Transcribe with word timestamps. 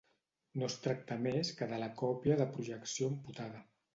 No 0.59 0.63
es 0.71 0.77
tracta 0.85 1.17
més 1.25 1.51
que 1.59 1.69
de 1.73 1.79
la 1.83 1.91
còpia 2.01 2.39
de 2.41 2.49
projecció 2.57 3.13
amputada. 3.13 3.63